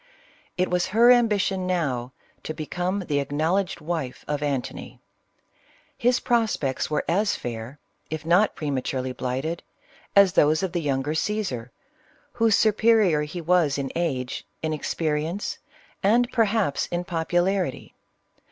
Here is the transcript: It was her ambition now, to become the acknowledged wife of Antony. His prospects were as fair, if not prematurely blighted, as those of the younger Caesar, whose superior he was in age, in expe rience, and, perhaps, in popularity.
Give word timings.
It 0.57 0.71
was 0.71 0.87
her 0.97 1.11
ambition 1.11 1.67
now, 1.67 2.11
to 2.41 2.55
become 2.55 3.01
the 3.01 3.19
acknowledged 3.19 3.81
wife 3.81 4.25
of 4.27 4.41
Antony. 4.41 4.99
His 5.95 6.19
prospects 6.19 6.89
were 6.89 7.05
as 7.07 7.35
fair, 7.35 7.77
if 8.09 8.25
not 8.25 8.55
prematurely 8.55 9.11
blighted, 9.11 9.61
as 10.15 10.33
those 10.33 10.63
of 10.63 10.71
the 10.71 10.81
younger 10.81 11.13
Caesar, 11.13 11.71
whose 12.33 12.57
superior 12.57 13.21
he 13.21 13.41
was 13.41 13.77
in 13.77 13.91
age, 13.93 14.43
in 14.63 14.71
expe 14.71 15.13
rience, 15.13 15.59
and, 16.01 16.31
perhaps, 16.31 16.87
in 16.87 17.03
popularity. 17.03 17.93